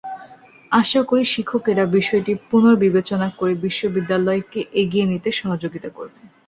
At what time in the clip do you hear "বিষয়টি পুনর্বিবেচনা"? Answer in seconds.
1.97-3.27